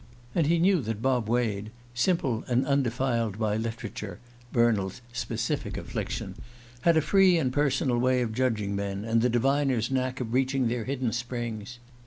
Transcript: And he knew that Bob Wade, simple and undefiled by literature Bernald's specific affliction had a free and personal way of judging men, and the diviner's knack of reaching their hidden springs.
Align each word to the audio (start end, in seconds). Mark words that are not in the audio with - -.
And 0.33 0.47
he 0.47 0.57
knew 0.57 0.81
that 0.81 1.03
Bob 1.03 1.29
Wade, 1.29 1.69
simple 1.93 2.43
and 2.47 2.65
undefiled 2.65 3.37
by 3.37 3.55
literature 3.55 4.17
Bernald's 4.51 4.99
specific 5.13 5.77
affliction 5.77 6.37
had 6.81 6.97
a 6.97 7.01
free 7.01 7.37
and 7.37 7.53
personal 7.53 7.99
way 7.99 8.23
of 8.23 8.33
judging 8.33 8.75
men, 8.75 9.05
and 9.05 9.21
the 9.21 9.29
diviner's 9.29 9.91
knack 9.91 10.19
of 10.19 10.33
reaching 10.33 10.69
their 10.69 10.85
hidden 10.85 11.13
springs. 11.13 11.77